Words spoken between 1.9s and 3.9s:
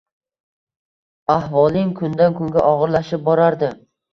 kundan kunga og’irlashib borardi.